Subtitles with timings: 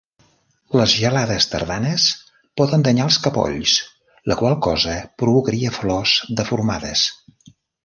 [0.77, 2.05] Les gelades tardanes
[2.61, 3.75] poden danyar els capolls,
[4.33, 7.07] la qual cosa provocaria flors deformades.